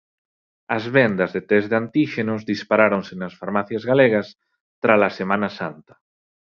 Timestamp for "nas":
3.21-3.33